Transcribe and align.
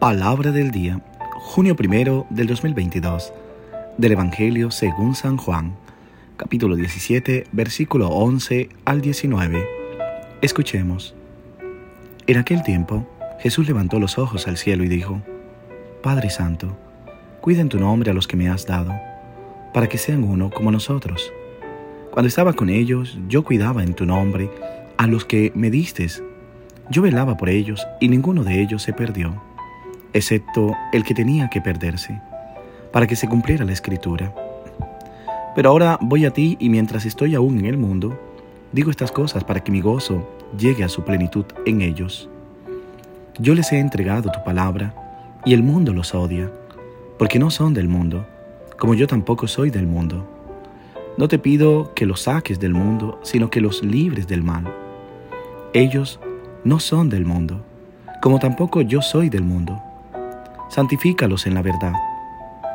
Palabra 0.00 0.50
del 0.50 0.70
día, 0.70 0.98
junio 1.34 1.76
primero 1.76 2.26
del 2.30 2.46
2022, 2.46 3.34
del 3.98 4.12
Evangelio 4.12 4.70
según 4.70 5.14
San 5.14 5.36
Juan, 5.36 5.76
capítulo 6.38 6.74
17, 6.74 7.44
versículo 7.52 8.08
11 8.08 8.70
al 8.86 9.02
19. 9.02 9.62
Escuchemos. 10.40 11.14
En 12.26 12.38
aquel 12.38 12.62
tiempo, 12.62 13.06
Jesús 13.40 13.68
levantó 13.68 14.00
los 14.00 14.16
ojos 14.16 14.48
al 14.48 14.56
cielo 14.56 14.84
y 14.84 14.88
dijo, 14.88 15.20
Padre 16.02 16.30
Santo, 16.30 16.74
cuida 17.42 17.60
en 17.60 17.68
tu 17.68 17.78
nombre 17.78 18.10
a 18.10 18.14
los 18.14 18.26
que 18.26 18.38
me 18.38 18.48
has 18.48 18.64
dado, 18.64 18.94
para 19.74 19.86
que 19.86 19.98
sean 19.98 20.24
uno 20.24 20.48
como 20.48 20.72
nosotros. 20.72 21.30
Cuando 22.10 22.28
estaba 22.28 22.54
con 22.54 22.70
ellos, 22.70 23.18
yo 23.28 23.44
cuidaba 23.44 23.82
en 23.82 23.92
tu 23.92 24.06
nombre 24.06 24.50
a 24.96 25.06
los 25.06 25.26
que 25.26 25.52
me 25.54 25.70
distes. 25.70 26.22
Yo 26.88 27.02
velaba 27.02 27.36
por 27.36 27.50
ellos 27.50 27.86
y 28.00 28.08
ninguno 28.08 28.44
de 28.44 28.62
ellos 28.62 28.82
se 28.82 28.94
perdió 28.94 29.49
excepto 30.12 30.76
el 30.92 31.04
que 31.04 31.14
tenía 31.14 31.48
que 31.48 31.60
perderse, 31.60 32.20
para 32.92 33.06
que 33.06 33.16
se 33.16 33.28
cumpliera 33.28 33.64
la 33.64 33.72
escritura. 33.72 34.32
Pero 35.54 35.70
ahora 35.70 35.98
voy 36.00 36.24
a 36.24 36.30
ti 36.30 36.56
y 36.60 36.68
mientras 36.68 37.06
estoy 37.06 37.34
aún 37.34 37.58
en 37.58 37.66
el 37.66 37.76
mundo, 37.76 38.18
digo 38.72 38.90
estas 38.90 39.12
cosas 39.12 39.44
para 39.44 39.62
que 39.62 39.72
mi 39.72 39.80
gozo 39.80 40.28
llegue 40.58 40.84
a 40.84 40.88
su 40.88 41.02
plenitud 41.02 41.44
en 41.66 41.82
ellos. 41.82 42.28
Yo 43.38 43.54
les 43.54 43.72
he 43.72 43.78
entregado 43.78 44.30
tu 44.30 44.42
palabra 44.44 44.94
y 45.44 45.54
el 45.54 45.62
mundo 45.62 45.92
los 45.92 46.14
odia, 46.14 46.50
porque 47.18 47.38
no 47.38 47.50
son 47.50 47.74
del 47.74 47.88
mundo, 47.88 48.26
como 48.78 48.94
yo 48.94 49.06
tampoco 49.06 49.46
soy 49.46 49.70
del 49.70 49.86
mundo. 49.86 50.26
No 51.16 51.28
te 51.28 51.38
pido 51.38 51.92
que 51.94 52.06
los 52.06 52.22
saques 52.22 52.60
del 52.60 52.72
mundo, 52.72 53.20
sino 53.22 53.50
que 53.50 53.60
los 53.60 53.82
libres 53.82 54.26
del 54.26 54.42
mal. 54.42 54.72
Ellos 55.72 56.20
no 56.64 56.80
son 56.80 57.08
del 57.08 57.24
mundo, 57.24 57.60
como 58.22 58.38
tampoco 58.38 58.80
yo 58.82 59.02
soy 59.02 59.28
del 59.28 59.42
mundo 59.42 59.82
santifícalos 60.70 61.46
en 61.46 61.54
la 61.54 61.62
verdad. 61.62 61.92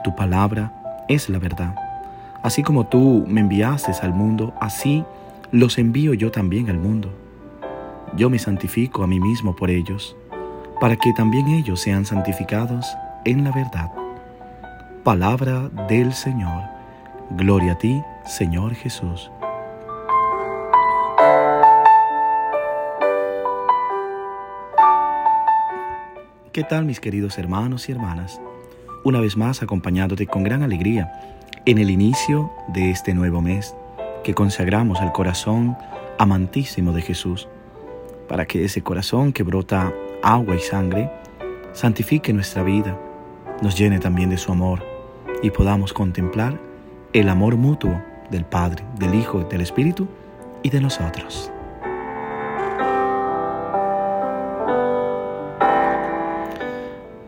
Tu 0.04 0.16
palabra 0.16 0.72
es 1.08 1.30
la 1.30 1.40
verdad. 1.40 1.76
Así 2.44 2.62
como 2.62 2.86
tú 2.86 3.26
me 3.28 3.42
enviaste 3.42 3.92
al 4.04 4.14
mundo, 4.14 4.54
así 4.62 5.04
los 5.52 5.78
envío 5.80 6.14
yo 6.14 6.32
también 6.32 6.70
al 6.70 6.78
mundo. 6.78 7.12
Yo 8.16 8.30
me 8.30 8.38
santifico 8.38 9.04
a 9.04 9.08
mí 9.08 9.20
mismo 9.20 9.56
por 9.56 9.72
ellos, 9.72 10.16
para 10.80 10.96
que 10.96 11.12
también 11.14 11.48
ellos 11.48 11.80
sean 11.80 12.06
santificados 12.06 12.86
en 13.24 13.44
la 13.44 13.52
verdad. 13.52 13.92
Palabra 15.04 15.70
del 15.88 16.14
Señor. 16.14 16.64
Gloria 17.32 17.74
a 17.74 17.78
ti, 17.78 18.02
Señor 18.26 18.76
Jesús. 18.76 19.32
¿Qué 26.56 26.64
tal 26.64 26.86
mis 26.86 27.02
queridos 27.02 27.38
hermanos 27.38 27.90
y 27.90 27.92
hermanas? 27.92 28.40
Una 29.04 29.20
vez 29.20 29.36
más 29.36 29.62
acompañándote 29.62 30.26
con 30.26 30.46
gran 30.46 30.64
alegría 30.64 31.12
en 31.66 31.80
el 31.80 31.90
inicio 31.90 32.50
de 32.70 32.92
este 32.92 33.14
nuevo 33.14 33.42
mes 33.42 33.76
que 34.24 34.34
consagramos 34.34 35.02
al 35.02 35.12
corazón 35.12 35.76
amantísimo 36.18 36.94
de 36.94 37.02
Jesús, 37.02 37.50
para 38.30 38.46
que 38.46 38.64
ese 38.64 38.82
corazón 38.82 39.34
que 39.34 39.44
brota 39.44 39.92
agua 40.24 40.56
y 40.56 40.60
sangre 40.60 41.12
santifique 41.74 42.32
nuestra 42.32 42.64
vida, 42.64 42.98
nos 43.62 43.78
llene 43.78 44.00
también 44.00 44.30
de 44.30 44.38
su 44.38 44.54
amor 44.54 44.82
y 45.44 45.50
podamos 45.50 45.92
contemplar 45.92 46.58
el 47.12 47.28
amor 47.28 47.58
mutuo 47.58 48.02
del 48.32 48.46
Padre, 48.46 48.86
del 48.98 49.14
Hijo, 49.14 49.44
del 49.44 49.60
Espíritu 49.60 50.08
y 50.64 50.70
de 50.70 50.80
nosotros. 50.80 51.52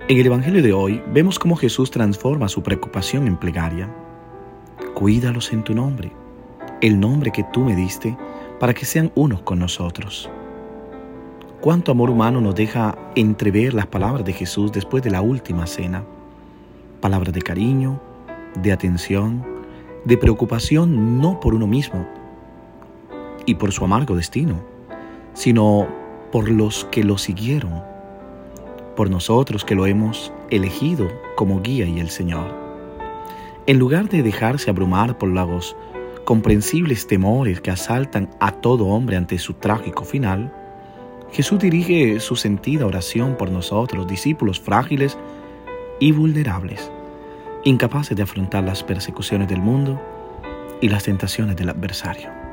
En 0.10 0.18
el 0.18 0.26
Evangelio 0.26 0.64
de 0.64 0.72
hoy 0.72 1.04
vemos 1.12 1.38
cómo 1.38 1.58
Jesús 1.58 1.92
transforma 1.92 2.48
su 2.48 2.64
preocupación 2.64 3.28
en 3.28 3.36
plegaria. 3.36 3.94
Cuídalos 4.94 5.52
en 5.52 5.66
tu 5.66 5.76
nombre, 5.76 6.14
el 6.80 6.98
nombre 6.98 7.30
que 7.30 7.44
tú 7.52 7.60
me 7.60 7.76
diste, 7.76 8.16
para 8.58 8.74
que 8.74 8.86
sean 8.86 9.12
unos 9.16 9.42
con 9.42 9.60
nosotros. 9.60 10.30
Cuánto 11.60 11.92
amor 11.92 12.10
humano 12.10 12.40
nos 12.40 12.56
deja 12.56 12.98
entrever 13.16 13.74
las 13.74 13.88
palabras 13.88 14.24
de 14.24 14.32
Jesús 14.32 14.72
después 14.72 15.04
de 15.04 15.12
la 15.12 15.20
última 15.20 15.68
cena. 15.68 16.06
Palabras 17.02 17.34
de 17.34 17.42
cariño, 17.42 18.00
de 18.64 18.72
atención, 18.72 19.46
de 20.06 20.16
preocupación 20.16 21.20
no 21.20 21.42
por 21.42 21.54
uno 21.54 21.68
mismo 21.68 22.08
y 23.46 23.56
por 23.56 23.74
su 23.74 23.84
amargo 23.84 24.16
destino, 24.16 24.62
sino 25.34 25.86
por 26.32 26.50
los 26.50 26.86
que 26.86 27.04
lo 27.04 27.18
siguieron 27.18 27.97
por 28.98 29.10
nosotros 29.10 29.64
que 29.64 29.76
lo 29.76 29.86
hemos 29.86 30.34
elegido 30.50 31.08
como 31.38 31.62
guía 31.62 31.86
y 31.86 32.02
el 32.02 32.10
Señor. 32.10 32.54
En 33.68 33.80
lugar 33.80 34.10
de 34.10 34.24
dejarse 34.24 34.70
abrumar 34.70 35.18
por 35.18 35.30
los 35.30 35.78
comprensibles 36.26 37.08
temores 37.08 37.62
que 37.62 37.72
asaltan 37.72 38.30
a 38.42 38.52
todo 38.52 38.88
hombre 38.88 39.16
ante 39.16 39.38
su 39.38 39.54
trágico 39.54 40.04
final, 40.04 40.52
Jesús 41.32 41.60
dirige 41.60 42.20
su 42.20 42.36
sentida 42.36 42.86
oración 42.86 43.36
por 43.38 43.52
nosotros, 43.52 44.08
discípulos 44.08 44.60
frágiles 44.60 45.18
y 46.00 46.12
vulnerables, 46.12 46.92
incapaces 47.64 48.18
de 48.18 48.24
afrontar 48.24 48.64
las 48.64 48.84
persecuciones 48.84 49.48
del 49.48 49.62
mundo 49.62 50.02
y 50.82 50.90
las 50.90 51.04
tentaciones 51.04 51.56
del 51.56 51.70
adversario. 51.70 52.47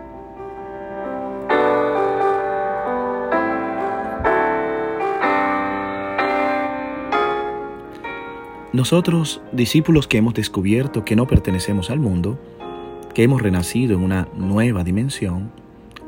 Nosotros, 8.75 9.41
discípulos 9.53 10.09
que 10.09 10.19
hemos 10.19 10.35
descubierto 10.35 11.05
que 11.05 11.15
no 11.15 11.29
pertenecemos 11.29 11.91
al 11.91 12.01
mundo, 12.01 12.41
que 13.15 13.23
hemos 13.23 13.41
renacido 13.41 13.95
en 13.95 14.03
una 14.03 14.27
nueva 14.37 14.83
dimensión, 14.83 15.53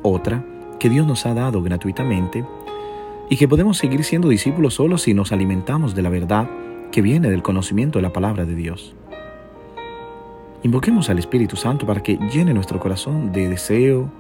otra 0.03 0.45
que 0.81 0.91
Dios 0.91 1.07
nos 1.07 1.27
ha 1.27 1.35
dado 1.35 1.63
gratuitamente, 1.63 2.45
y 3.31 3.37
que 3.37 3.47
podemos 3.47 3.79
seguir 3.79 4.03
siendo 4.03 4.29
discípulos 4.29 4.75
solo 4.75 4.99
si 4.99 5.15
nos 5.15 5.31
alimentamos 5.31 5.95
de 5.95 6.03
la 6.03 6.09
verdad 6.09 6.51
que 6.91 7.03
viene 7.03 7.31
del 7.31 7.45
conocimiento 7.45 8.01
de 8.01 8.03
la 8.03 8.13
palabra 8.13 8.45
de 8.45 8.57
Dios. 8.57 8.97
Invoquemos 10.65 11.09
al 11.09 11.21
Espíritu 11.21 11.55
Santo 11.55 11.87
para 11.87 12.03
que 12.03 12.19
llene 12.33 12.53
nuestro 12.53 12.81
corazón 12.81 13.31
de 13.31 13.49
deseo, 13.49 14.11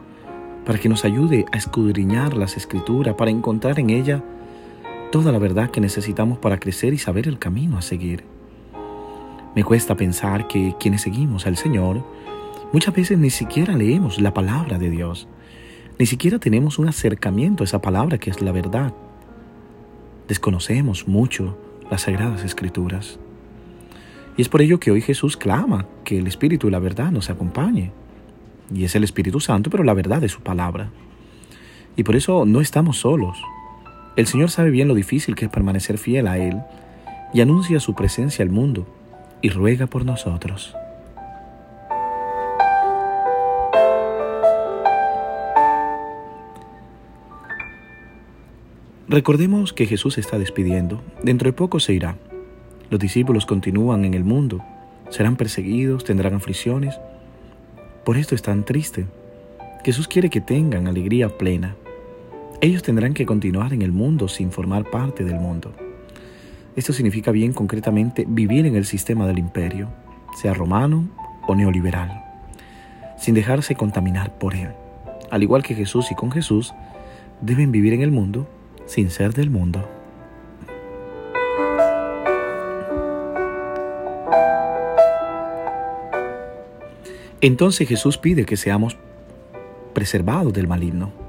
para 0.64 0.78
que 0.78 0.88
nos 0.88 1.04
ayude 1.04 1.46
a 1.50 1.56
escudriñar 1.56 2.36
las 2.36 2.56
escrituras, 2.56 3.16
para 3.16 3.32
encontrar 3.32 3.80
en 3.80 3.90
ella 3.90 4.22
toda 5.10 5.32
la 5.32 5.40
verdad 5.40 5.72
que 5.72 5.80
necesitamos 5.80 6.38
para 6.38 6.60
crecer 6.60 6.94
y 6.94 6.98
saber 6.98 7.26
el 7.26 7.40
camino 7.40 7.76
a 7.76 7.82
seguir. 7.82 8.35
Me 9.56 9.64
cuesta 9.64 9.96
pensar 9.96 10.48
que 10.48 10.74
quienes 10.78 11.00
seguimos 11.00 11.46
al 11.46 11.56
Señor 11.56 12.04
muchas 12.74 12.94
veces 12.94 13.16
ni 13.16 13.30
siquiera 13.30 13.74
leemos 13.74 14.20
la 14.20 14.34
palabra 14.34 14.76
de 14.76 14.90
Dios, 14.90 15.28
ni 15.98 16.04
siquiera 16.04 16.38
tenemos 16.38 16.78
un 16.78 16.88
acercamiento 16.88 17.62
a 17.62 17.64
esa 17.64 17.80
palabra 17.80 18.18
que 18.18 18.28
es 18.28 18.42
la 18.42 18.52
verdad. 18.52 18.92
Desconocemos 20.28 21.08
mucho 21.08 21.56
las 21.90 22.02
sagradas 22.02 22.44
escrituras. 22.44 23.18
Y 24.36 24.42
es 24.42 24.50
por 24.50 24.60
ello 24.60 24.78
que 24.78 24.90
hoy 24.90 25.00
Jesús 25.00 25.38
clama 25.38 25.86
que 26.04 26.18
el 26.18 26.26
Espíritu 26.26 26.68
y 26.68 26.70
la 26.70 26.78
verdad 26.78 27.10
nos 27.10 27.30
acompañe. 27.30 27.92
Y 28.74 28.84
es 28.84 28.94
el 28.94 29.04
Espíritu 29.04 29.40
Santo, 29.40 29.70
pero 29.70 29.84
la 29.84 29.94
verdad 29.94 30.22
es 30.22 30.32
su 30.32 30.42
palabra. 30.42 30.90
Y 31.96 32.02
por 32.02 32.14
eso 32.14 32.44
no 32.44 32.60
estamos 32.60 32.98
solos. 32.98 33.38
El 34.16 34.26
Señor 34.26 34.50
sabe 34.50 34.68
bien 34.68 34.86
lo 34.86 34.94
difícil 34.94 35.34
que 35.34 35.46
es 35.46 35.50
permanecer 35.50 35.96
fiel 35.96 36.26
a 36.26 36.36
Él 36.36 36.60
y 37.32 37.40
anuncia 37.40 37.80
su 37.80 37.94
presencia 37.94 38.42
al 38.42 38.50
mundo 38.50 38.86
y 39.42 39.48
ruega 39.50 39.86
por 39.86 40.04
nosotros. 40.04 40.74
Recordemos 49.08 49.72
que 49.72 49.86
Jesús 49.86 50.18
está 50.18 50.36
despidiendo. 50.36 51.00
Dentro 51.22 51.48
de 51.48 51.52
poco 51.52 51.78
se 51.78 51.92
irá. 51.94 52.16
Los 52.90 52.98
discípulos 52.98 53.46
continúan 53.46 54.04
en 54.04 54.14
el 54.14 54.24
mundo. 54.24 54.64
Serán 55.10 55.36
perseguidos, 55.36 56.02
tendrán 56.02 56.34
aflicciones. 56.34 56.98
Por 58.04 58.16
esto 58.16 58.34
es 58.34 58.42
tan 58.42 58.64
triste. 58.64 59.06
Jesús 59.84 60.08
quiere 60.08 60.28
que 60.28 60.40
tengan 60.40 60.88
alegría 60.88 61.28
plena. 61.28 61.76
Ellos 62.60 62.82
tendrán 62.82 63.14
que 63.14 63.26
continuar 63.26 63.72
en 63.72 63.82
el 63.82 63.92
mundo 63.92 64.26
sin 64.26 64.50
formar 64.50 64.90
parte 64.90 65.22
del 65.22 65.38
mundo. 65.38 65.72
Esto 66.76 66.92
significa 66.92 67.30
bien 67.30 67.54
concretamente 67.54 68.26
vivir 68.28 68.66
en 68.66 68.76
el 68.76 68.84
sistema 68.84 69.26
del 69.26 69.38
imperio, 69.38 69.88
sea 70.36 70.52
romano 70.52 71.08
o 71.48 71.54
neoliberal, 71.54 72.22
sin 73.18 73.34
dejarse 73.34 73.74
contaminar 73.74 74.34
por 74.34 74.54
él. 74.54 74.68
Al 75.30 75.42
igual 75.42 75.62
que 75.62 75.74
Jesús 75.74 76.12
y 76.12 76.14
con 76.14 76.30
Jesús, 76.30 76.74
deben 77.40 77.72
vivir 77.72 77.94
en 77.94 78.02
el 78.02 78.10
mundo 78.10 78.46
sin 78.84 79.10
ser 79.10 79.32
del 79.32 79.48
mundo. 79.48 79.88
Entonces 87.40 87.88
Jesús 87.88 88.18
pide 88.18 88.44
que 88.44 88.58
seamos 88.58 88.98
preservados 89.94 90.52
del 90.52 90.68
maligno. 90.68 91.25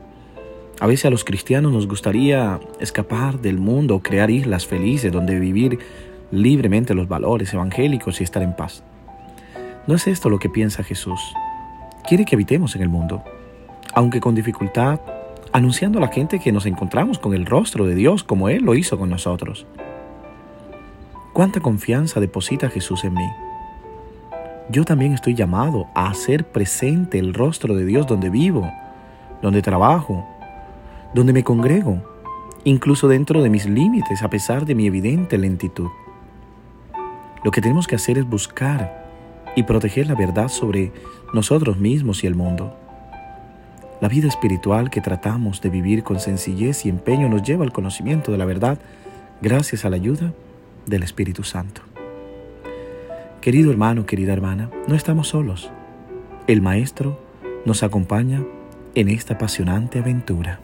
A 0.80 0.86
veces 0.86 1.06
a 1.06 1.10
los 1.10 1.24
cristianos 1.24 1.72
nos 1.72 1.88
gustaría 1.88 2.60
escapar 2.80 3.40
del 3.40 3.58
mundo, 3.58 4.00
crear 4.00 4.30
islas 4.30 4.68
felices 4.68 5.12
donde 5.12 5.40
vivir 5.40 5.80
libremente 6.30 6.94
los 6.94 7.08
valores 7.08 7.52
evangélicos 7.52 8.22
y 8.22 8.24
estar 8.24 8.44
en 8.44 8.56
paz. 8.56 8.84
No 9.88 9.96
es 9.96 10.06
esto 10.06 10.30
lo 10.30 10.38
que 10.38 10.50
piensa 10.50 10.84
Jesús. 10.84 11.20
Quiere 12.08 12.26
que 12.26 12.36
habitemos 12.36 12.76
en 12.76 12.84
el 12.84 12.90
mundo, 12.90 13.24
aunque 13.96 14.20
con 14.20 14.36
dificultad, 14.36 15.00
anunciando 15.52 15.98
a 15.98 16.02
la 16.02 16.10
gente 16.10 16.40
que 16.40 16.52
nos 16.52 16.68
encontramos 16.68 17.18
con 17.18 17.34
el 17.34 17.48
rostro 17.48 17.88
de 17.88 17.96
Dios 17.96 18.24
como 18.24 18.48
Él 18.48 18.64
lo 18.64 18.76
hizo 18.76 19.00
con 19.00 19.10
nosotros. 19.10 19.66
¿Cuánta 21.34 21.60
confianza 21.60 22.20
deposita 22.20 22.70
Jesús 22.70 23.04
en 23.04 23.16
mí? 23.16 23.28
Yo 24.70 24.86
también 24.86 25.14
estoy 25.14 25.34
llamado 25.34 25.88
a 25.96 26.10
hacer 26.10 26.46
presente 26.46 27.18
el 27.18 27.34
rostro 27.34 27.76
de 27.76 27.86
Dios 27.86 28.06
donde 28.06 28.30
vivo, 28.30 28.70
donde 29.42 29.62
trabajo, 29.62 30.28
donde 31.14 31.34
me 31.34 31.44
congrego, 31.44 32.02
incluso 32.64 33.08
dentro 33.08 33.42
de 33.42 33.50
mis 33.50 33.66
límites, 33.66 34.24
a 34.24 34.30
pesar 34.30 34.66
de 34.66 34.76
mi 34.76 34.88
evidente 34.88 35.38
lentitud. 35.38 35.90
Lo 37.44 37.52
que 37.52 37.62
tenemos 37.62 37.88
que 37.88 37.96
hacer 37.96 38.18
es 38.18 38.28
buscar 38.28 39.06
y 39.56 39.64
proteger 39.64 40.08
la 40.08 40.16
verdad 40.16 40.50
sobre 40.50 40.92
nosotros 41.34 41.78
mismos 41.78 42.24
y 42.24 42.28
el 42.28 42.36
mundo. 42.36 42.76
La 44.02 44.08
vida 44.08 44.28
espiritual 44.28 44.90
que 44.90 45.02
tratamos 45.02 45.62
de 45.62 45.70
vivir 45.70 46.04
con 46.04 46.20
sencillez 46.20 46.86
y 46.86 46.90
empeño 46.90 47.30
nos 47.30 47.42
lleva 47.42 47.64
al 47.64 47.72
conocimiento 47.72 48.32
de 48.32 48.38
la 48.38 48.46
verdad 48.46 48.78
gracias 49.42 49.86
a 49.86 49.90
la 49.90 49.96
ayuda 49.96 50.34
del 50.86 51.04
Espíritu 51.04 51.44
Santo. 51.44 51.82
Querido 53.42 53.72
hermano, 53.72 54.06
querida 54.06 54.34
hermana, 54.34 54.70
no 54.88 54.96
estamos 54.96 55.30
solos. 55.30 55.72
El 56.48 56.62
Maestro 56.62 57.20
nos 57.66 57.82
acompaña 57.82 58.44
en 58.94 59.10
esta 59.10 59.36
apasionante 59.36 60.00
aventura. 60.00 60.60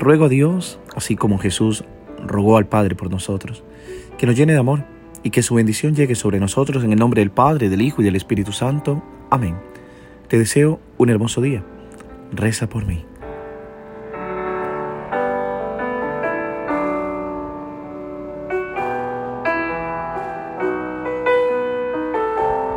Ruego 0.00 0.24
a 0.24 0.28
Dios, 0.30 0.80
así 0.96 1.14
como 1.14 1.36
Jesús 1.36 1.84
rogó 2.26 2.56
al 2.56 2.66
Padre 2.66 2.94
por 2.94 3.10
nosotros, 3.10 3.62
que 4.16 4.24
nos 4.24 4.34
llene 4.34 4.54
de 4.54 4.58
amor 4.58 4.84
y 5.22 5.28
que 5.28 5.42
su 5.42 5.54
bendición 5.54 5.94
llegue 5.94 6.14
sobre 6.14 6.40
nosotros 6.40 6.82
en 6.84 6.92
el 6.92 6.98
nombre 6.98 7.20
del 7.20 7.30
Padre, 7.30 7.68
del 7.68 7.82
Hijo 7.82 8.00
y 8.00 8.06
del 8.06 8.16
Espíritu 8.16 8.50
Santo. 8.50 9.02
Amén. 9.28 9.56
Te 10.28 10.38
deseo 10.38 10.80
un 10.96 11.10
hermoso 11.10 11.42
día. 11.42 11.62
Reza 12.32 12.66
por 12.66 12.86
mí. 12.86 13.09